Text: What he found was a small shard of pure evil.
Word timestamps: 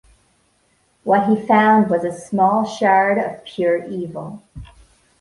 What 1.03 1.29
he 1.29 1.39
found 1.39 1.91
was 1.91 2.03
a 2.03 2.11
small 2.11 2.65
shard 2.65 3.19
of 3.19 3.45
pure 3.45 3.85
evil. 3.85 4.41